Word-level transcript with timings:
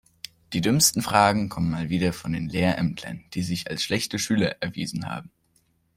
Die 0.53 0.61
dümmsten 0.61 1.03
Fragen 1.03 1.47
kommen 1.47 1.69
mal 1.69 1.91
wieder 1.91 2.11
von 2.11 2.33
den 2.33 2.49
Lehrämtlern, 2.49 3.23
die 3.35 3.43
sich 3.43 3.69
als 3.69 3.83
schlechte 3.83 4.17
Schüler 4.17 4.55
erwiesen 4.59 5.05
haben. 5.07 5.29